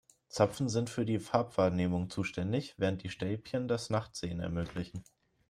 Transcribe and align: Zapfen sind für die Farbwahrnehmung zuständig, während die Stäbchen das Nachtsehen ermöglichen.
Zapfen 0.29 0.67
sind 0.67 0.89
für 0.89 1.05
die 1.05 1.19
Farbwahrnehmung 1.19 2.09
zuständig, 2.09 2.73
während 2.79 3.03
die 3.03 3.09
Stäbchen 3.11 3.67
das 3.67 3.91
Nachtsehen 3.91 4.39
ermöglichen. 4.39 5.03